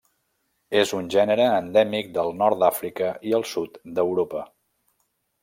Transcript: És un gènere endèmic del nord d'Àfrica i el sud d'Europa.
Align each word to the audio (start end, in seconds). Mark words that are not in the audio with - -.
És 0.77 0.93
un 0.99 1.09
gènere 1.15 1.45
endèmic 1.57 2.09
del 2.15 2.33
nord 2.39 2.59
d'Àfrica 2.65 3.11
i 3.33 3.35
el 3.41 3.47
sud 3.53 3.79
d'Europa. 4.01 4.43